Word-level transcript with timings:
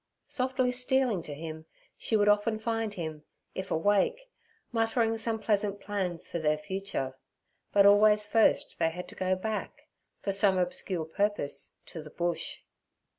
Softly 0.29 0.71
stealing 0.71 1.21
to 1.21 1.35
him, 1.35 1.67
she 1.95 2.17
would 2.17 2.27
often 2.27 2.57
find 2.57 2.91
him, 2.95 3.23
if 3.53 3.69
awake, 3.69 4.31
muttering 4.71 5.15
some 5.15 5.37
pleasant 5.37 5.79
plans 5.79 6.27
for 6.27 6.39
their 6.39 6.57
future; 6.57 7.15
but 7.71 7.85
always 7.85 8.25
first 8.25 8.79
they 8.79 8.89
had 8.89 9.07
to 9.09 9.15
go 9.15 9.35
back, 9.35 9.87
for 10.19 10.31
some 10.31 10.57
obscure 10.57 11.05
purpose, 11.05 11.75
to 11.85 12.01
the 12.01 12.09
Bush. 12.09 12.61